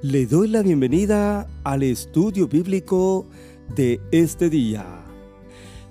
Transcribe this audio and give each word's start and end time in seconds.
Le 0.00 0.26
doy 0.26 0.46
la 0.46 0.62
bienvenida 0.62 1.48
al 1.64 1.82
estudio 1.82 2.46
bíblico 2.46 3.26
de 3.74 4.00
este 4.12 4.48
día. 4.48 5.04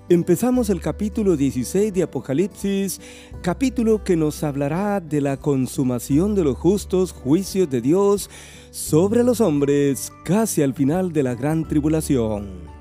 Empezamos 0.08 0.70
el 0.70 0.80
capítulo 0.80 1.36
16 1.36 1.94
de 1.94 2.04
Apocalipsis, 2.04 3.02
capítulo 3.42 4.06
que 4.06 4.16
nos 4.16 4.46
hablará 4.46 5.02
de 5.02 5.20
la 5.20 5.36
consumación 5.36 6.36
de 6.36 6.46
los 6.46 6.58
justos 6.58 7.12
juicios 7.12 7.70
de 7.70 7.82
Dios 7.82 8.30
sobre 8.72 9.26
los 9.26 9.42
hombres 9.42 10.10
casi 10.24 10.62
al 10.62 10.74
final 10.74 11.12
de 11.12 11.24
la 11.24 11.36
gran 11.36 11.68
tribulación. 11.68 12.77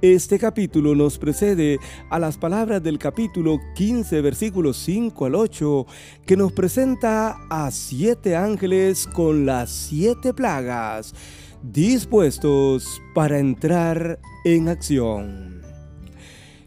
Este 0.00 0.38
capítulo 0.38 0.94
nos 0.94 1.18
precede 1.18 1.80
a 2.08 2.20
las 2.20 2.38
palabras 2.38 2.80
del 2.80 2.98
capítulo 2.98 3.58
15, 3.74 4.20
versículos 4.20 4.76
5 4.76 5.26
al 5.26 5.34
8, 5.34 5.86
que 6.24 6.36
nos 6.36 6.52
presenta 6.52 7.36
a 7.50 7.68
siete 7.72 8.36
ángeles 8.36 9.08
con 9.08 9.44
las 9.44 9.70
siete 9.70 10.32
plagas, 10.32 11.16
dispuestos 11.64 13.02
para 13.12 13.40
entrar 13.40 14.20
en 14.44 14.68
acción. 14.68 15.62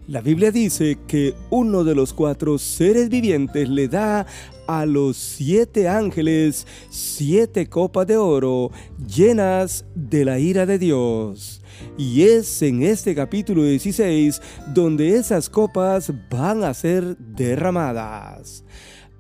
La 0.07 0.19
Biblia 0.19 0.51
dice 0.51 0.97
que 1.07 1.33
uno 1.51 1.85
de 1.85 1.95
los 1.95 2.11
cuatro 2.11 2.57
seres 2.57 3.07
vivientes 3.07 3.69
le 3.69 3.87
da 3.87 4.25
a 4.71 4.85
los 4.85 5.17
siete 5.17 5.89
ángeles 5.89 6.65
siete 6.89 7.67
copas 7.67 8.07
de 8.07 8.15
oro 8.15 8.71
llenas 9.05 9.85
de 9.95 10.23
la 10.23 10.39
ira 10.39 10.65
de 10.65 10.79
Dios. 10.79 11.61
Y 11.97 12.23
es 12.23 12.61
en 12.61 12.83
este 12.83 13.13
capítulo 13.13 13.63
16 13.63 14.41
donde 14.73 15.15
esas 15.17 15.49
copas 15.49 16.13
van 16.29 16.63
a 16.63 16.73
ser 16.73 17.17
derramadas. 17.17 18.63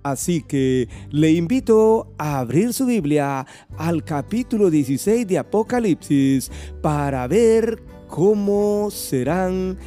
Así 0.03 0.41
que 0.41 0.87
le 1.11 1.31
invito 1.31 2.13
a 2.17 2.39
abrir 2.39 2.73
su 2.73 2.85
Biblia 2.85 3.45
al 3.77 4.03
capítulo 4.03 4.69
16 4.69 5.27
de 5.27 5.37
Apocalipsis 5.37 6.49
para 6.81 7.27
ver 7.27 7.83
cómo 8.07 8.89
serán 8.89 9.77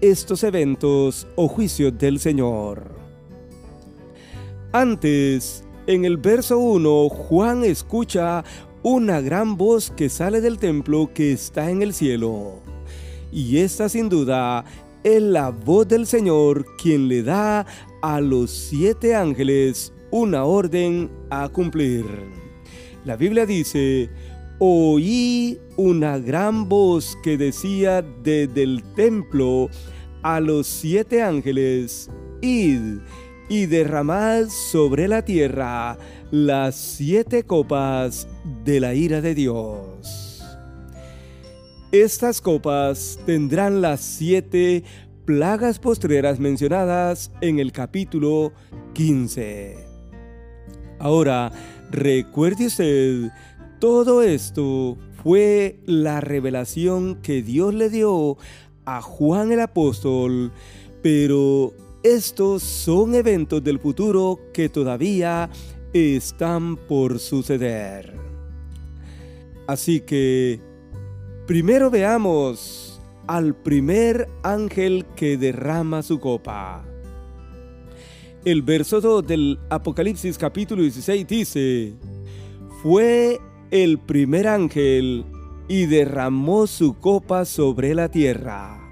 estos 0.00 0.42
eventos 0.42 1.26
o 1.36 1.46
juicios 1.46 1.96
del 1.96 2.18
Señor. 2.18 3.03
Antes, 4.74 5.62
en 5.86 6.04
el 6.04 6.16
verso 6.16 6.58
1, 6.58 7.08
Juan 7.08 7.62
escucha 7.62 8.42
una 8.82 9.20
gran 9.20 9.56
voz 9.56 9.92
que 9.92 10.08
sale 10.08 10.40
del 10.40 10.58
templo 10.58 11.12
que 11.14 11.30
está 11.30 11.70
en 11.70 11.80
el 11.80 11.94
cielo. 11.94 12.60
Y 13.30 13.58
esta 13.58 13.88
sin 13.88 14.08
duda 14.08 14.64
es 15.04 15.22
la 15.22 15.50
voz 15.50 15.86
del 15.86 16.08
Señor 16.08 16.66
quien 16.82 17.06
le 17.06 17.22
da 17.22 17.64
a 18.02 18.20
los 18.20 18.50
siete 18.50 19.14
ángeles 19.14 19.92
una 20.10 20.42
orden 20.42 21.08
a 21.30 21.48
cumplir. 21.50 22.04
La 23.04 23.14
Biblia 23.14 23.46
dice, 23.46 24.10
oí 24.58 25.56
una 25.76 26.18
gran 26.18 26.68
voz 26.68 27.16
que 27.22 27.38
decía 27.38 28.02
desde 28.02 28.64
el 28.64 28.82
templo 28.96 29.68
a 30.22 30.40
los 30.40 30.66
siete 30.66 31.22
ángeles, 31.22 32.10
id 32.42 32.98
y 33.48 33.66
derramad 33.66 34.48
sobre 34.48 35.08
la 35.08 35.24
tierra 35.24 35.98
las 36.30 36.74
siete 36.74 37.44
copas 37.44 38.26
de 38.64 38.80
la 38.80 38.94
ira 38.94 39.20
de 39.20 39.34
Dios. 39.34 40.42
Estas 41.92 42.40
copas 42.40 43.18
tendrán 43.24 43.80
las 43.80 44.00
siete 44.00 44.82
plagas 45.24 45.78
postreras 45.78 46.40
mencionadas 46.40 47.30
en 47.40 47.60
el 47.60 47.70
capítulo 47.70 48.52
15. 48.94 49.76
Ahora, 50.98 51.52
recuerde 51.90 52.66
usted, 52.66 53.30
todo 53.78 54.22
esto 54.22 54.98
fue 55.22 55.78
la 55.86 56.20
revelación 56.20 57.20
que 57.22 57.42
Dios 57.42 57.72
le 57.74 57.90
dio 57.90 58.38
a 58.84 59.00
Juan 59.00 59.52
el 59.52 59.60
apóstol, 59.60 60.52
pero 61.02 61.72
estos 62.04 62.62
son 62.62 63.14
eventos 63.14 63.64
del 63.64 63.78
futuro 63.78 64.38
que 64.52 64.68
todavía 64.68 65.48
están 65.94 66.76
por 66.76 67.18
suceder. 67.18 68.12
Así 69.66 70.00
que, 70.00 70.60
primero 71.46 71.90
veamos 71.90 73.00
al 73.26 73.56
primer 73.56 74.28
ángel 74.42 75.06
que 75.16 75.38
derrama 75.38 76.02
su 76.02 76.20
copa. 76.20 76.84
El 78.44 78.60
verso 78.60 79.00
2 79.00 79.26
del 79.26 79.58
Apocalipsis 79.70 80.36
capítulo 80.36 80.82
16 80.82 81.26
dice, 81.26 81.94
fue 82.82 83.40
el 83.70 83.98
primer 83.98 84.46
ángel 84.46 85.24
y 85.68 85.86
derramó 85.86 86.66
su 86.66 86.98
copa 86.98 87.46
sobre 87.46 87.94
la 87.94 88.10
tierra 88.10 88.83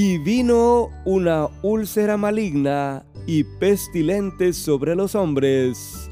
y 0.00 0.16
vino 0.16 0.90
una 1.04 1.48
úlcera 1.60 2.16
maligna 2.16 3.04
y 3.26 3.42
pestilente 3.42 4.52
sobre 4.52 4.94
los 4.94 5.16
hombres 5.16 6.08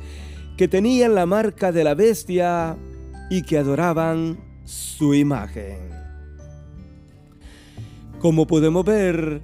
que 0.57 0.67
tenían 0.67 1.15
la 1.15 1.25
marca 1.25 1.71
de 1.71 1.85
la 1.85 1.95
bestia 1.95 2.77
y 3.31 3.43
que 3.43 3.59
adoraban 3.59 4.41
su 4.65 5.15
imagen. 5.15 5.79
Como 8.19 8.49
podemos 8.49 8.85
ver, 8.85 9.43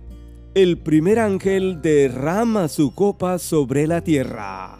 el 0.57 0.77
primer 0.77 1.21
ángel 1.21 1.81
derrama 1.81 2.67
su 2.67 2.97
copa 2.97 3.39
sobre 3.39 3.87
la 3.87 4.01
tierra. 4.01 4.77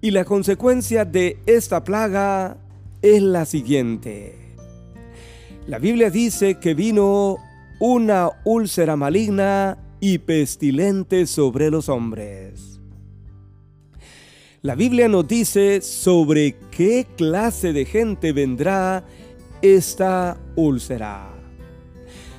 Y 0.00 0.10
la 0.10 0.24
consecuencia 0.24 1.04
de 1.04 1.38
esta 1.46 1.84
plaga 1.84 2.56
es 3.00 3.22
la 3.22 3.44
siguiente. 3.44 4.56
La 5.68 5.78
Biblia 5.78 6.10
dice 6.10 6.58
que 6.58 6.74
vino 6.74 7.36
una 7.78 8.30
úlcera 8.44 8.96
maligna 8.96 9.78
y 10.00 10.18
pestilente 10.18 11.26
sobre 11.26 11.70
los 11.70 11.88
hombres. 11.88 12.80
La 14.62 14.74
Biblia 14.74 15.08
nos 15.08 15.28
dice 15.28 15.80
sobre 15.80 16.56
qué 16.72 17.06
clase 17.16 17.72
de 17.72 17.84
gente 17.84 18.32
vendrá 18.32 19.04
esta 19.62 20.36
úlcera. 20.56 21.34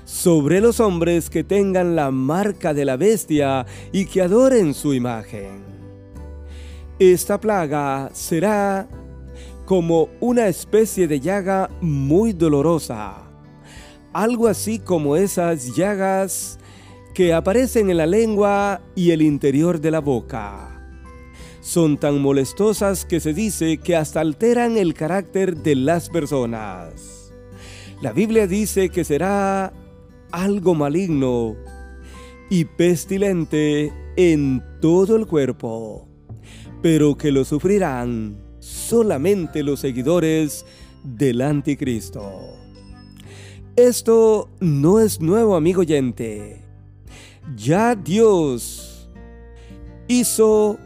Sobre 0.04 0.60
los 0.60 0.80
hombres 0.80 1.30
que 1.30 1.46
tengan 1.46 1.96
la 1.96 2.12
marca 2.12 2.74
de 2.74 2.84
la 2.84 2.98
bestia 2.98 3.66
y 3.94 4.06
que 4.06 4.22
adoren 4.22 4.74
su 4.74 4.94
imagen. 4.94 5.64
Esta 6.98 7.40
plaga 7.40 8.10
será 8.12 8.90
como 9.66 10.10
una 10.20 10.48
especie 10.48 11.08
de 11.08 11.22
llaga 11.22 11.70
muy 11.80 12.34
dolorosa 12.34 13.29
algo 14.14 14.48
así 14.48 14.80
como 14.80 15.16
esas 15.16 15.76
llagas 15.76 16.60
que 17.14 17.34
aparecen 17.34 17.90
en 17.90 17.98
la 17.98 18.06
lengua 18.06 18.82
y 18.96 19.12
el 19.12 19.22
interior 19.22 19.82
de 19.82 19.92
la 19.92 20.00
boca. 20.00 20.76
Son 21.62 21.98
tan 21.98 22.22
molestosas 22.22 23.06
que 23.06 23.20
se 23.20 23.34
dice 23.34 23.78
que 23.78 23.96
hasta 23.96 24.22
alteran 24.22 24.78
el 24.78 24.94
carácter 24.94 25.58
de 25.58 25.76
las 25.76 26.10
personas. 26.10 27.34
La 28.02 28.14
Biblia 28.14 28.48
dice 28.48 28.90
que 28.90 29.04
será 29.04 29.74
algo 30.32 30.74
maligno 30.74 31.56
y 32.50 32.66
pestilente 32.66 33.94
en 34.16 34.64
todo 34.82 35.16
el 35.16 35.28
cuerpo, 35.28 36.08
pero 36.82 37.18
que 37.18 37.32
lo 37.32 37.44
sufrirán 37.44 38.38
solamente 38.60 39.64
los 39.64 39.82
seguidores 39.82 40.66
del 41.04 41.42
anticristo. 41.42 42.59
Esto 43.88 44.50
no 44.60 45.00
es 45.00 45.22
nuevo, 45.22 45.56
amigo 45.56 45.80
oyente. 45.82 46.62
Ya 47.56 47.96
Dios 47.96 49.10
hizo 50.10 50.78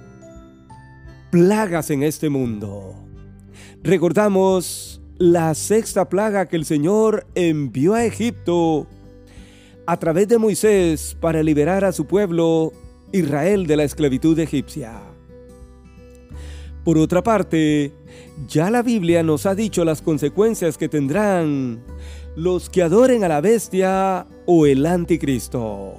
plagas 1.31 1.89
en 1.89 2.03
este 2.03 2.29
mundo. 2.29 2.93
Recordamos 3.81 5.01
la 5.17 5.55
sexta 5.55 6.07
plaga 6.07 6.47
que 6.47 6.55
el 6.55 6.65
Señor 6.65 7.25
envió 7.33 7.95
a 7.95 8.05
Egipto 8.05 8.85
a 9.87 9.97
través 9.97 10.27
de 10.27 10.37
Moisés 10.37 11.17
para 11.19 11.41
liberar 11.41 11.83
a 11.85 11.93
su 11.93 12.05
pueblo 12.05 12.73
Israel 13.11 13.65
de 13.65 13.75
la 13.75 13.85
esclavitud 13.85 14.37
egipcia. 14.37 15.12
Por 16.83 16.97
otra 16.97 17.23
parte, 17.23 17.93
ya 18.47 18.69
la 18.69 18.81
Biblia 18.81 19.23
nos 19.23 19.45
ha 19.45 19.55
dicho 19.55 19.85
las 19.85 20.01
consecuencias 20.01 20.77
que 20.77 20.89
tendrán 20.89 21.81
los 22.35 22.69
que 22.69 22.81
adoren 22.81 23.23
a 23.23 23.29
la 23.29 23.39
bestia 23.39 24.27
o 24.45 24.65
el 24.65 24.85
anticristo. 24.85 25.93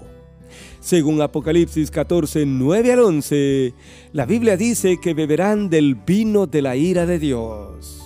Según 0.81 1.23
Apocalipsis 1.23 1.91
14, 1.91 2.45
9 2.45 2.93
al 2.93 3.01
11, 3.01 3.73
la 4.13 4.27
Biblia 4.27 4.59
dice 4.59 4.99
que 5.01 5.15
beberán 5.15 5.71
del 5.71 5.95
vino 5.95 6.47
de 6.47 6.61
la 6.61 6.77
ira 6.77 7.07
de 7.07 7.19
Dios, 7.19 8.03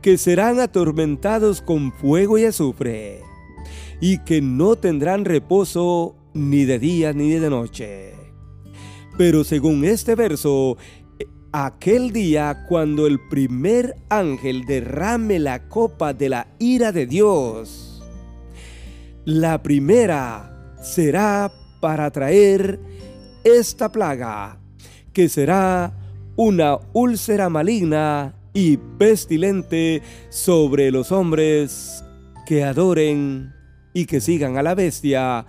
que 0.00 0.16
serán 0.16 0.60
atormentados 0.60 1.60
con 1.60 1.90
fuego 1.90 2.38
y 2.38 2.44
azufre, 2.44 3.22
y 4.00 4.18
que 4.18 4.40
no 4.40 4.76
tendrán 4.76 5.24
reposo 5.24 6.14
ni 6.34 6.64
de 6.64 6.78
día 6.78 7.12
ni 7.12 7.30
de 7.32 7.50
noche. 7.50 8.12
Pero 9.18 9.42
según 9.42 9.84
este 9.84 10.14
verso, 10.14 10.76
aquel 11.52 12.12
día 12.12 12.64
cuando 12.68 13.06
el 13.06 13.18
primer 13.28 13.96
ángel 14.08 14.64
derrame 14.66 15.38
la 15.38 15.68
copa 15.68 16.12
de 16.12 16.28
la 16.28 16.46
ira 16.58 16.92
de 16.92 17.06
Dios. 17.06 18.02
La 19.24 19.62
primera 19.62 20.74
será 20.82 21.52
para 21.80 22.10
traer 22.10 22.78
esta 23.44 23.90
plaga, 23.90 24.58
que 25.12 25.28
será 25.28 25.92
una 26.36 26.78
úlcera 26.92 27.48
maligna 27.48 28.34
y 28.52 28.76
pestilente 28.76 30.02
sobre 30.28 30.90
los 30.90 31.12
hombres 31.12 32.04
que 32.46 32.64
adoren 32.64 33.52
y 33.92 34.06
que 34.06 34.20
sigan 34.20 34.56
a 34.56 34.62
la 34.62 34.74
bestia, 34.74 35.46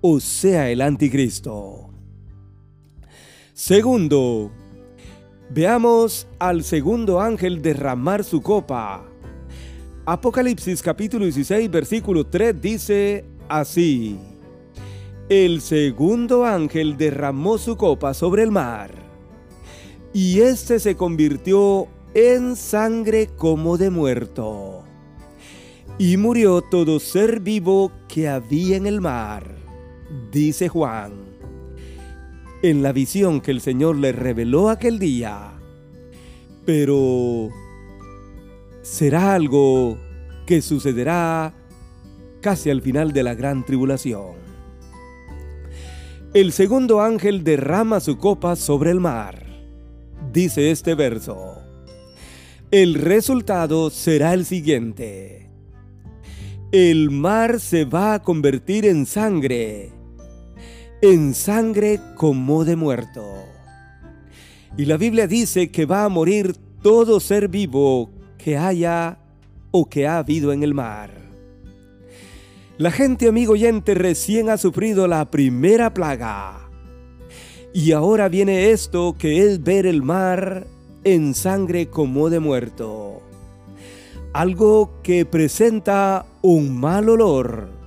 o 0.00 0.20
sea, 0.20 0.70
el 0.70 0.80
anticristo. 0.80 1.90
Segundo, 3.52 4.50
veamos 5.54 6.26
al 6.38 6.64
segundo 6.64 7.20
ángel 7.20 7.60
derramar 7.60 8.24
su 8.24 8.40
copa. 8.40 9.04
Apocalipsis 10.06 10.80
capítulo 10.80 11.26
16 11.26 11.70
versículo 11.70 12.24
3 12.26 12.60
dice 12.60 13.24
así. 13.48 14.18
El 15.28 15.60
segundo 15.60 16.46
ángel 16.46 16.96
derramó 16.96 17.58
su 17.58 17.76
copa 17.76 18.14
sobre 18.14 18.42
el 18.42 18.50
mar, 18.50 18.90
y 20.12 20.40
éste 20.40 20.78
se 20.78 20.96
convirtió 20.96 21.86
en 22.14 22.56
sangre 22.56 23.28
como 23.36 23.78
de 23.78 23.90
muerto. 23.90 24.82
Y 25.98 26.16
murió 26.16 26.62
todo 26.62 26.98
ser 26.98 27.40
vivo 27.40 27.92
que 28.08 28.28
había 28.28 28.76
en 28.76 28.86
el 28.86 29.00
mar, 29.00 29.54
dice 30.30 30.68
Juan. 30.68 31.31
En 32.62 32.82
la 32.82 32.92
visión 32.92 33.40
que 33.40 33.50
el 33.50 33.60
Señor 33.60 33.96
le 33.96 34.12
reveló 34.12 34.68
aquel 34.68 34.98
día. 34.98 35.52
Pero 36.64 37.50
será 38.82 39.34
algo 39.34 39.98
que 40.46 40.62
sucederá 40.62 41.54
casi 42.40 42.70
al 42.70 42.82
final 42.82 43.12
de 43.12 43.22
la 43.22 43.34
gran 43.34 43.64
tribulación. 43.64 44.42
El 46.34 46.52
segundo 46.52 47.02
ángel 47.02 47.44
derrama 47.44 48.00
su 48.00 48.16
copa 48.18 48.56
sobre 48.56 48.90
el 48.90 49.00
mar. 49.00 49.44
Dice 50.32 50.70
este 50.70 50.94
verso. 50.94 51.58
El 52.70 52.94
resultado 52.94 53.90
será 53.90 54.32
el 54.32 54.46
siguiente. 54.46 55.50
El 56.72 57.10
mar 57.10 57.60
se 57.60 57.84
va 57.84 58.14
a 58.14 58.22
convertir 58.22 58.86
en 58.86 59.04
sangre, 59.04 59.92
en 61.02 61.34
sangre 61.34 61.98
como 62.14 62.64
de 62.64 62.76
muerto. 62.76 63.44
Y 64.78 64.84
la 64.84 64.96
Biblia 64.96 65.26
dice 65.26 65.72
que 65.72 65.84
va 65.84 66.04
a 66.04 66.08
morir 66.08 66.54
todo 66.80 67.18
ser 67.18 67.48
vivo 67.48 68.08
que 68.38 68.56
haya 68.56 69.18
o 69.72 69.88
que 69.88 70.06
ha 70.06 70.18
habido 70.18 70.52
en 70.52 70.62
el 70.62 70.74
mar. 70.74 71.10
La 72.78 72.92
gente, 72.92 73.26
amigo 73.26 73.54
oyente, 73.54 73.94
recién 73.94 74.48
ha 74.48 74.56
sufrido 74.56 75.08
la 75.08 75.28
primera 75.28 75.92
plaga. 75.92 76.70
Y 77.74 77.90
ahora 77.90 78.28
viene 78.28 78.70
esto 78.70 79.16
que 79.18 79.44
es 79.44 79.64
ver 79.64 79.86
el 79.86 80.02
mar 80.02 80.68
en 81.02 81.34
sangre 81.34 81.88
como 81.88 82.30
de 82.30 82.38
muerto. 82.38 83.22
Algo 84.32 85.02
que 85.02 85.26
presenta 85.26 86.26
un 86.42 86.78
mal 86.78 87.08
olor, 87.08 87.81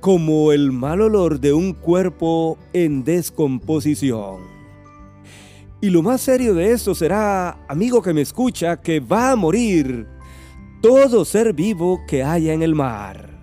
como 0.00 0.52
el 0.52 0.72
mal 0.72 1.00
olor 1.00 1.40
de 1.40 1.52
un 1.52 1.72
cuerpo 1.72 2.58
en 2.72 3.04
descomposición. 3.04 4.40
Y 5.80 5.90
lo 5.90 6.02
más 6.02 6.20
serio 6.20 6.54
de 6.54 6.72
esto 6.72 6.94
será, 6.94 7.64
amigo 7.68 8.02
que 8.02 8.12
me 8.12 8.22
escucha, 8.22 8.80
que 8.80 9.00
va 9.00 9.30
a 9.32 9.36
morir 9.36 10.06
todo 10.82 11.24
ser 11.24 11.52
vivo 11.52 12.00
que 12.08 12.22
haya 12.22 12.52
en 12.52 12.62
el 12.62 12.74
mar, 12.74 13.40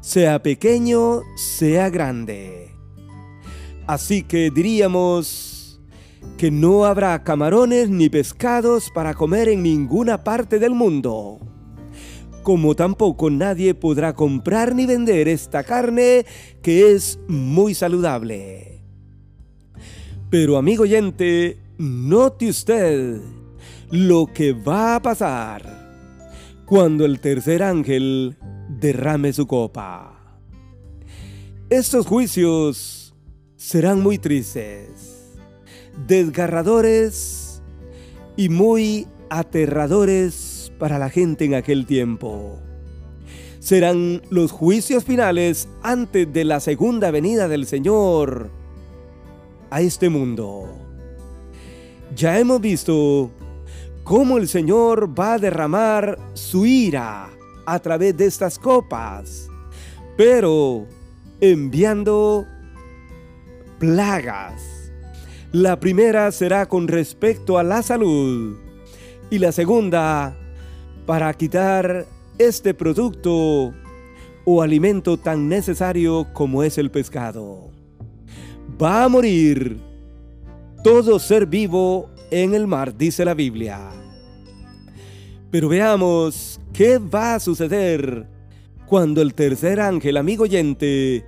sea 0.00 0.42
pequeño, 0.42 1.22
sea 1.36 1.90
grande. 1.90 2.70
Así 3.86 4.22
que 4.22 4.50
diríamos, 4.50 5.54
que 6.36 6.50
no 6.50 6.84
habrá 6.84 7.22
camarones 7.22 7.88
ni 7.90 8.08
pescados 8.08 8.90
para 8.90 9.14
comer 9.14 9.48
en 9.48 9.62
ninguna 9.62 10.24
parte 10.24 10.58
del 10.58 10.72
mundo. 10.72 11.38
Como 12.44 12.76
tampoco 12.76 13.30
nadie 13.30 13.74
podrá 13.74 14.12
comprar 14.14 14.74
ni 14.74 14.84
vender 14.84 15.28
esta 15.28 15.64
carne 15.64 16.26
que 16.62 16.92
es 16.92 17.18
muy 17.26 17.74
saludable. 17.74 18.82
Pero 20.28 20.58
amigo 20.58 20.82
oyente, 20.82 21.56
note 21.78 22.50
usted 22.50 23.18
lo 23.90 24.26
que 24.26 24.52
va 24.52 24.96
a 24.96 25.02
pasar 25.02 25.62
cuando 26.66 27.06
el 27.06 27.18
tercer 27.18 27.62
ángel 27.62 28.36
derrame 28.68 29.32
su 29.32 29.46
copa. 29.46 30.38
Estos 31.70 32.06
juicios 32.06 33.14
serán 33.56 34.02
muy 34.02 34.18
tristes 34.18 35.14
desgarradores 36.06 37.62
y 38.36 38.50
muy 38.50 39.06
aterradores 39.30 40.43
para 40.78 40.98
la 40.98 41.10
gente 41.10 41.44
en 41.44 41.54
aquel 41.54 41.86
tiempo. 41.86 42.58
Serán 43.58 44.22
los 44.30 44.52
juicios 44.52 45.04
finales 45.04 45.68
antes 45.82 46.30
de 46.32 46.44
la 46.44 46.60
segunda 46.60 47.10
venida 47.10 47.48
del 47.48 47.66
Señor 47.66 48.50
a 49.70 49.80
este 49.80 50.08
mundo. 50.08 50.68
Ya 52.14 52.38
hemos 52.38 52.60
visto 52.60 53.30
cómo 54.02 54.36
el 54.36 54.48
Señor 54.48 55.18
va 55.18 55.34
a 55.34 55.38
derramar 55.38 56.18
su 56.34 56.66
ira 56.66 57.30
a 57.66 57.78
través 57.78 58.16
de 58.16 58.26
estas 58.26 58.58
copas, 58.58 59.48
pero 60.16 60.86
enviando 61.40 62.46
plagas 63.78 64.74
la 65.54 65.78
primera 65.78 66.32
será 66.32 66.66
con 66.66 66.88
respecto 66.88 67.58
a 67.58 67.62
la 67.62 67.80
salud 67.80 68.56
y 69.30 69.38
la 69.38 69.52
segunda 69.52 70.36
para 71.06 71.32
quitar 71.34 72.06
este 72.38 72.74
producto 72.74 73.72
o 74.44 74.62
alimento 74.62 75.16
tan 75.16 75.48
necesario 75.48 76.26
como 76.32 76.62
es 76.62 76.78
el 76.78 76.90
pescado. 76.90 77.70
Va 78.80 79.04
a 79.04 79.08
morir 79.08 79.78
todo 80.82 81.18
ser 81.18 81.46
vivo 81.46 82.10
en 82.30 82.54
el 82.54 82.66
mar, 82.66 82.96
dice 82.96 83.24
la 83.24 83.34
Biblia. 83.34 83.78
Pero 85.50 85.68
veamos 85.68 86.60
qué 86.72 86.98
va 86.98 87.36
a 87.36 87.40
suceder 87.40 88.26
cuando 88.86 89.22
el 89.22 89.34
tercer 89.34 89.80
ángel, 89.80 90.16
amigo 90.16 90.44
oyente, 90.44 91.24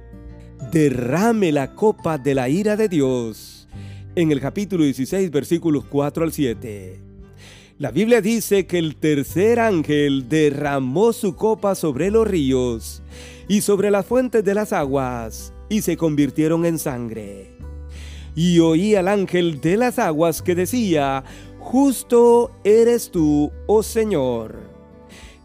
derrame 0.72 1.52
la 1.52 1.74
copa 1.74 2.18
de 2.18 2.34
la 2.34 2.48
ira 2.48 2.76
de 2.76 2.88
Dios 2.88 3.68
en 4.14 4.32
el 4.32 4.40
capítulo 4.40 4.84
16, 4.84 5.30
versículos 5.30 5.84
4 5.84 6.24
al 6.24 6.32
7. 6.32 7.00
La 7.78 7.90
Biblia 7.90 8.22
dice 8.22 8.66
que 8.66 8.78
el 8.78 8.96
tercer 8.96 9.60
ángel 9.60 10.30
derramó 10.30 11.12
su 11.12 11.36
copa 11.36 11.74
sobre 11.74 12.10
los 12.10 12.26
ríos 12.26 13.02
y 13.48 13.60
sobre 13.60 13.90
las 13.90 14.06
fuentes 14.06 14.42
de 14.42 14.54
las 14.54 14.72
aguas, 14.72 15.52
y 15.68 15.82
se 15.82 15.98
convirtieron 15.98 16.64
en 16.64 16.78
sangre. 16.78 17.54
Y 18.34 18.60
oí 18.60 18.94
al 18.94 19.08
ángel 19.08 19.60
de 19.60 19.76
las 19.76 19.98
aguas 19.98 20.40
que 20.40 20.54
decía, 20.54 21.22
Justo 21.58 22.50
eres 22.64 23.10
tú, 23.10 23.52
oh 23.66 23.82
Señor, 23.82 24.56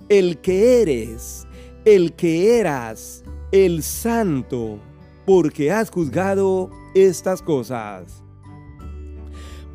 el 0.08 0.38
que 0.38 0.82
eres, 0.82 1.46
el 1.84 2.14
que 2.14 2.60
eras, 2.60 3.26
el 3.52 3.84
santo, 3.84 4.80
porque 5.26 5.74
has 5.74 5.90
juzgado 5.90 6.70
estas 6.96 7.42
cosas 7.42 8.24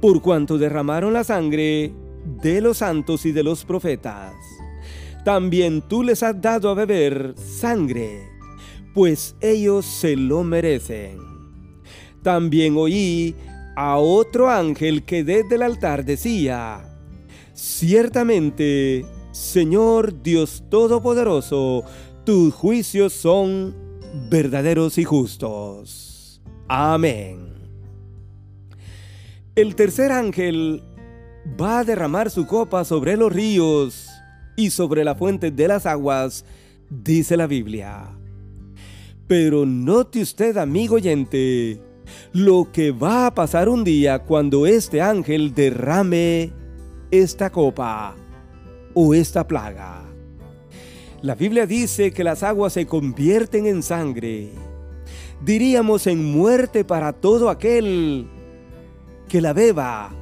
por 0.00 0.20
cuanto 0.20 0.58
derramaron 0.58 1.14
la 1.14 1.24
sangre 1.24 1.92
de 2.26 2.60
los 2.60 2.78
santos 2.78 3.24
y 3.26 3.32
de 3.32 3.42
los 3.42 3.64
profetas. 3.64 4.34
También 5.24 5.82
tú 5.82 6.02
les 6.02 6.22
has 6.22 6.40
dado 6.40 6.70
a 6.70 6.74
beber 6.74 7.34
sangre, 7.36 8.28
pues 8.94 9.34
ellos 9.40 9.84
se 9.84 10.16
lo 10.16 10.44
merecen. 10.44 11.18
También 12.22 12.76
oí 12.76 13.34
a 13.76 13.98
otro 13.98 14.50
ángel 14.50 15.04
que 15.04 15.24
desde 15.24 15.56
el 15.56 15.62
altar 15.62 16.04
decía, 16.04 16.96
Ciertamente, 17.54 19.04
Señor 19.32 20.22
Dios 20.22 20.64
Todopoderoso, 20.68 21.84
tus 22.24 22.52
juicios 22.52 23.12
son 23.12 23.74
verdaderos 24.28 24.98
y 24.98 25.04
justos. 25.04 26.42
Amén. 26.68 27.54
El 29.54 29.74
tercer 29.74 30.12
ángel 30.12 30.82
va 31.46 31.80
a 31.80 31.84
derramar 31.84 32.30
su 32.30 32.46
copa 32.46 32.84
sobre 32.84 33.16
los 33.16 33.32
ríos 33.32 34.08
y 34.56 34.70
sobre 34.70 35.04
la 35.04 35.14
fuente 35.14 35.50
de 35.50 35.68
las 35.68 35.86
aguas, 35.86 36.44
dice 36.90 37.36
la 37.36 37.46
Biblia. 37.46 38.16
Pero 39.26 39.66
note 39.66 40.22
usted, 40.22 40.56
amigo 40.56 40.96
oyente, 40.96 41.80
lo 42.32 42.70
que 42.72 42.90
va 42.90 43.26
a 43.26 43.34
pasar 43.34 43.68
un 43.68 43.84
día 43.84 44.20
cuando 44.20 44.66
este 44.66 45.02
ángel 45.02 45.54
derrame 45.54 46.52
esta 47.10 47.50
copa 47.50 48.14
o 48.94 49.14
esta 49.14 49.46
plaga. 49.46 50.02
La 51.22 51.34
Biblia 51.34 51.66
dice 51.66 52.12
que 52.12 52.24
las 52.24 52.42
aguas 52.42 52.72
se 52.72 52.86
convierten 52.86 53.66
en 53.66 53.82
sangre. 53.82 54.52
Diríamos 55.44 56.06
en 56.06 56.24
muerte 56.24 56.84
para 56.84 57.12
todo 57.12 57.50
aquel 57.50 58.28
que 59.28 59.40
la 59.40 59.52
beba 59.52 60.14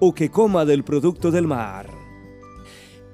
o 0.00 0.14
que 0.14 0.30
coma 0.30 0.64
del 0.64 0.84
producto 0.84 1.30
del 1.30 1.46
mar. 1.46 1.90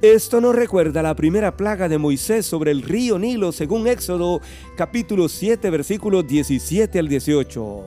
Esto 0.02 0.40
nos 0.40 0.54
recuerda 0.54 1.02
la 1.02 1.16
primera 1.16 1.56
plaga 1.56 1.88
de 1.88 1.96
Moisés 1.96 2.44
sobre 2.44 2.70
el 2.70 2.82
río 2.82 3.18
Nilo 3.18 3.52
según 3.52 3.86
Éxodo 3.86 4.40
capítulo 4.76 5.28
7 5.28 5.70
versículos 5.70 6.26
17 6.26 6.98
al 6.98 7.08
18. 7.08 7.82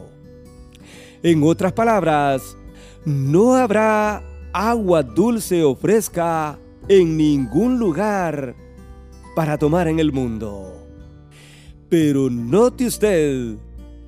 En 1.24 1.44
otras 1.44 1.74
palabras, 1.74 2.58
no 3.06 3.56
habrá 3.56 4.24
agua 4.52 5.04
dulce 5.04 5.64
o 5.64 5.76
fresca 5.76 6.58
en 6.88 7.18
ningún 7.18 7.78
lugar 7.78 8.56
para 9.36 9.58
tomar 9.58 9.88
en 9.88 10.00
el 10.00 10.12
mundo. 10.12 10.74
Pero 11.90 12.30
note 12.30 12.88
usted 12.88 13.58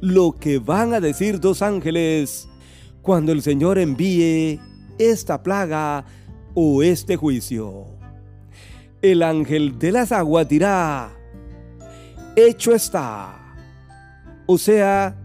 lo 0.01 0.35
que 0.39 0.59
van 0.59 0.93
a 0.93 0.99
decir 0.99 1.39
dos 1.39 1.61
ángeles 1.61 2.49
cuando 3.01 3.31
el 3.31 3.41
Señor 3.41 3.77
envíe 3.77 4.59
esta 4.99 5.41
plaga 5.41 6.05
o 6.53 6.83
este 6.83 7.15
juicio 7.15 7.99
el 9.01 9.23
ángel 9.23 9.79
de 9.79 9.91
las 9.91 10.11
aguas 10.11 10.47
dirá, 10.47 11.11
hecho 12.35 12.73
está. 12.73 13.55
O 14.45 14.57
sea, 14.57 15.17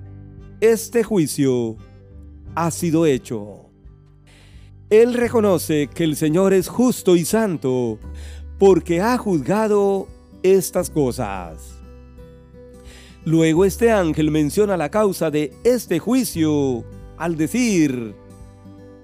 este 0.61 1.03
juicio 1.03 1.77
ha 2.55 2.71
sido 2.71 3.07
hecho. 3.07 3.71
Él 4.91 5.15
reconoce 5.15 5.89
que 5.89 6.05
el 6.05 6.17
Señor 6.17 6.53
es 6.53 6.69
justo 6.69 7.17
y 7.17 7.25
santo 7.25 7.99
porque 8.59 9.01
ha 9.01 9.19
juzgado 9.19 10.07
estas 10.43 10.91
cosas. 10.91 11.81
Luego 13.25 13.65
este 13.65 13.91
ángel 13.91 14.31
menciona 14.31 14.77
la 14.77 14.91
causa 14.91 15.31
de 15.31 15.53
este 15.65 15.99
juicio 15.99 16.85
al 17.17 17.37
decir, 17.37 18.15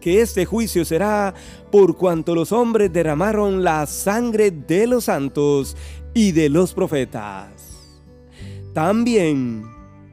que 0.00 0.21
este 0.21 0.47
juicio 0.47 0.85
será 0.85 1.35
por 1.71 1.97
cuanto 1.97 2.35
los 2.35 2.52
hombres 2.52 2.92
derramaron 2.92 3.62
la 3.62 3.87
sangre 3.87 4.50
de 4.50 4.87
los 4.87 5.04
santos 5.04 5.76
y 6.14 6.33
de 6.33 6.49
los 6.49 6.75
profetas. 6.75 7.78
También 8.75 9.64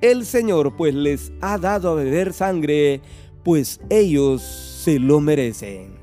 el 0.01 0.25
Señor 0.25 0.75
pues 0.75 0.94
les 0.94 1.32
ha 1.41 1.58
dado 1.58 1.91
a 1.91 1.96
beber 1.96 2.34
sangre, 2.34 3.01
pues 3.44 3.79
ellos 3.89 4.41
se 4.41 5.00
lo 5.00 5.20
merecen. 5.20 5.98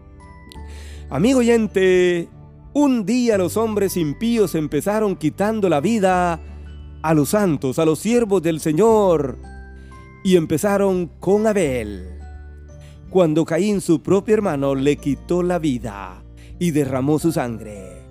Amigo 1.11 1.41
oyente, 1.41 2.29
un 2.73 3.07
día 3.07 3.39
los 3.39 3.57
hombres 3.57 3.97
impíos 3.97 4.55
empezaron 4.55 5.15
quitando 5.15 5.69
la 5.69 5.81
vida 5.81 6.41
a 7.03 7.15
los 7.15 7.31
santos, 7.31 7.79
a 7.79 7.85
los 7.85 7.99
siervos 7.99 8.43
del 8.43 8.61
Señor, 8.61 9.39
y 10.25 10.37
empezaron 10.37 11.11
con 11.21 11.47
Abel 11.47 12.14
cuando 13.15 13.45
Caín, 13.45 13.81
su 13.81 14.03
propio 14.03 14.35
hermano, 14.35 14.75
le 14.75 14.97
quitó 14.97 15.45
la 15.45 15.61
vida 15.61 16.25
y 16.59 16.73
derramó 16.73 17.21
su 17.21 17.31
sangre. 17.31 18.03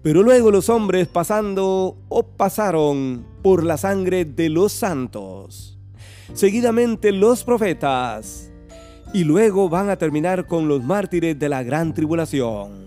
Pero 0.00 0.22
luego 0.22 0.52
los 0.52 0.68
hombres 0.68 1.08
pasando 1.08 1.96
o 2.08 2.22
pasaron 2.22 3.26
por 3.42 3.64
la 3.64 3.76
sangre 3.78 4.24
de 4.24 4.48
los 4.48 4.70
santos, 4.70 5.76
seguidamente 6.34 7.10
los 7.10 7.42
profetas, 7.42 8.52
y 9.12 9.24
luego 9.24 9.68
van 9.68 9.90
a 9.90 9.96
terminar 9.96 10.46
con 10.46 10.68
los 10.68 10.84
mártires 10.84 11.36
de 11.36 11.48
la 11.48 11.64
gran 11.64 11.92
tribulación. 11.92 12.84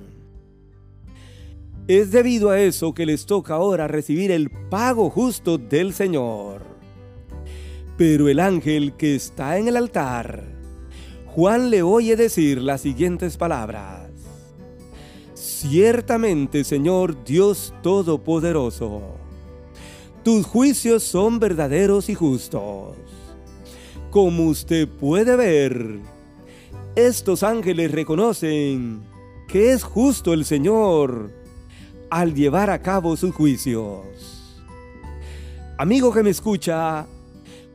Es 1.89 2.11
debido 2.11 2.49
a 2.49 2.61
eso 2.61 2.93
que 2.93 3.05
les 3.05 3.25
toca 3.25 3.55
ahora 3.55 3.89
recibir 3.89 4.31
el 4.31 4.49
pago 4.49 5.09
justo 5.09 5.57
del 5.57 5.93
Señor. 5.93 6.61
Pero 7.97 8.29
el 8.29 8.39
ángel 8.39 8.93
que 8.95 9.15
está 9.15 9.57
en 9.57 9.67
el 9.67 9.75
altar 9.75 10.52
Juan 11.35 11.71
le 11.71 11.81
oye 11.81 12.15
decir 12.15 12.61
las 12.61 12.81
siguientes 12.81 13.37
palabras. 13.37 14.11
Ciertamente, 15.33 16.63
Señor 16.63 17.23
Dios 17.23 17.73
Todopoderoso, 17.81 19.01
tus 20.23 20.45
juicios 20.45 21.01
son 21.01 21.39
verdaderos 21.39 22.07
y 22.09 22.13
justos. 22.13 22.97
Como 24.11 24.45
usted 24.45 24.87
puede 24.87 25.35
ver, 25.35 26.01
estos 26.95 27.41
ángeles 27.41 27.91
reconocen 27.91 29.01
que 29.47 29.71
es 29.71 29.83
justo 29.83 30.33
el 30.33 30.45
Señor 30.45 31.31
al 32.11 32.35
llevar 32.35 32.69
a 32.69 32.79
cabo 32.79 33.17
sus 33.17 33.33
juicios. 33.33 34.53
Amigo 35.79 36.13
que 36.13 36.21
me 36.21 36.29
escucha, 36.29 37.07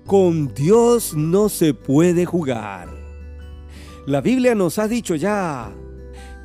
con 0.07 0.55
Dios 0.55 1.15
no 1.17 1.49
se 1.49 1.75
puede 1.75 2.25
jugar. 2.25 2.98
La 4.09 4.23
Biblia 4.23 4.55
nos 4.55 4.79
ha 4.79 4.89
dicho 4.89 5.17
ya 5.17 5.71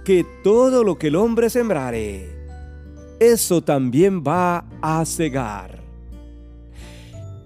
que 0.03 0.25
todo 0.43 0.84
lo 0.84 0.98
que 0.98 1.08
el 1.08 1.15
hombre 1.15 1.50
sembrare, 1.50 2.27
eso 3.22 3.62
también 3.62 4.22
va 4.22 4.65
a 4.82 5.05
cegar. 5.05 5.82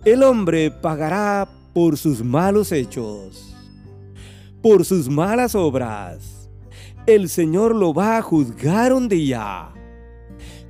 El 0.05 0.23
hombre 0.23 0.71
pagará 0.71 1.47
por 1.71 1.99
sus 1.99 2.23
malos 2.23 2.71
hechos, 2.71 3.55
por 4.63 4.85
sus 4.85 5.07
malas 5.07 5.53
obras. 5.53 6.49
El 7.05 7.29
Señor 7.29 7.75
lo 7.75 7.93
va 7.93 8.17
a 8.17 8.23
juzgar 8.23 8.93
un 8.93 9.07
día 9.07 9.69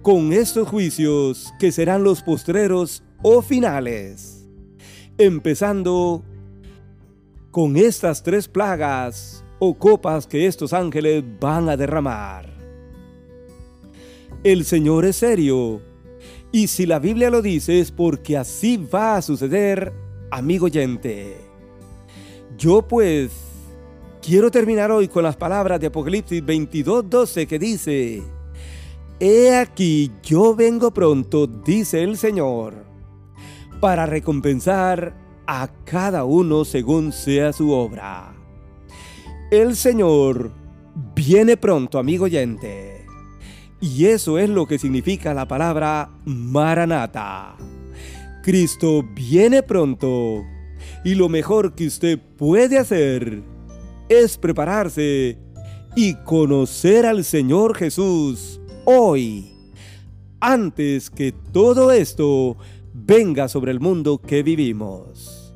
con 0.01 0.33
estos 0.33 0.67
juicios 0.67 1.53
que 1.57 1.71
serán 1.71 2.03
los 2.03 2.21
postreros 2.21 3.01
o 3.23 3.41
finales, 3.41 4.45
empezando 5.17 6.21
con 7.49 7.77
estas 7.77 8.21
tres 8.21 8.49
plagas 8.49 9.36
o 9.59 9.77
copas 9.77 10.27
que 10.27 10.45
estos 10.45 10.73
ángeles 10.73 11.23
van 11.39 11.69
a 11.69 11.77
derramar. 11.77 12.53
El 14.43 14.65
Señor 14.65 15.05
es 15.05 15.17
serio, 15.17 15.81
y 16.51 16.67
si 16.67 16.85
la 16.85 16.99
Biblia 16.99 17.29
lo 17.29 17.41
dice 17.41 17.79
es 17.79 17.91
porque 17.91 18.37
así 18.37 18.77
va 18.77 19.17
a 19.17 19.21
suceder, 19.21 19.93
amigo 20.31 20.65
oyente. 20.65 21.37
Yo 22.57 22.87
pues 22.87 23.31
quiero 24.21 24.49
terminar 24.49 24.91
hoy 24.91 25.07
con 25.07 25.23
las 25.23 25.35
palabras 25.35 25.79
de 25.79 25.87
Apocalipsis 25.87 26.43
22:12 26.43 27.47
que 27.47 27.59
dice, 27.59 28.23
He 29.19 29.55
aquí 29.55 30.11
yo 30.23 30.55
vengo 30.55 30.91
pronto, 30.91 31.47
dice 31.47 32.03
el 32.03 32.17
Señor, 32.17 32.85
para 33.81 34.05
recompensar 34.05 35.13
a 35.47 35.69
cada 35.85 36.23
uno 36.23 36.65
según 36.65 37.11
sea 37.11 37.51
su 37.51 37.71
obra. 37.71 38.36
El 39.49 39.77
Señor 39.77 40.51
viene 41.15 41.55
pronto, 41.55 41.99
amigo 41.99 42.25
oyente. 42.25 43.05
Y 43.79 44.05
eso 44.05 44.37
es 44.37 44.49
lo 44.49 44.65
que 44.65 44.77
significa 44.77 45.33
la 45.33 45.47
palabra 45.47 46.09
Maranata. 46.25 47.55
Cristo 48.43 49.05
viene 49.15 49.63
pronto. 49.63 50.43
Y 51.05 51.15
lo 51.15 51.29
mejor 51.29 51.75
que 51.75 51.87
usted 51.87 52.19
puede 52.19 52.77
hacer 52.77 53.41
es 54.09 54.37
prepararse 54.37 55.37
y 55.95 56.15
conocer 56.25 57.05
al 57.05 57.23
Señor 57.23 57.73
Jesús 57.77 58.59
hoy, 58.83 59.53
antes 60.41 61.09
que 61.09 61.31
todo 61.53 61.93
esto 61.93 62.57
venga 62.93 63.47
sobre 63.47 63.71
el 63.71 63.79
mundo 63.79 64.19
que 64.19 64.43
vivimos. 64.43 65.53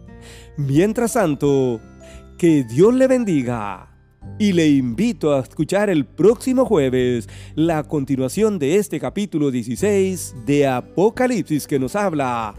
Mientras 0.55 1.13
tanto, 1.13 1.81
que 2.41 2.63
Dios 2.63 2.91
le 2.95 3.05
bendiga. 3.05 3.87
Y 4.39 4.53
le 4.53 4.67
invito 4.67 5.31
a 5.31 5.41
escuchar 5.41 5.91
el 5.91 6.05
próximo 6.05 6.65
jueves 6.65 7.29
la 7.53 7.83
continuación 7.83 8.57
de 8.57 8.77
este 8.77 8.99
capítulo 8.99 9.51
16 9.51 10.37
de 10.47 10.65
Apocalipsis 10.65 11.67
que 11.67 11.77
nos 11.77 11.95
habla 11.95 12.55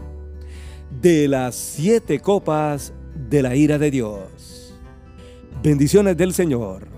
de 1.01 1.27
las 1.27 1.55
siete 1.55 2.19
copas 2.19 2.93
de 3.29 3.41
la 3.41 3.57
ira 3.57 3.77
de 3.77 3.91
Dios. 3.91 4.73
Bendiciones 5.61 6.15
del 6.15 6.33
Señor. 6.33 6.92